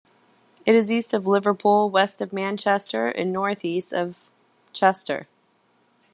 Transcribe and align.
It 0.65 0.73
is 0.73 0.91
east 0.91 1.13
of 1.13 1.27
Liverpool, 1.27 1.87
west 1.91 2.21
of 2.21 2.33
Manchester, 2.33 3.05
and 3.09 3.31
northeast 3.31 3.93
of 3.93 4.17
Chester. 4.73 5.27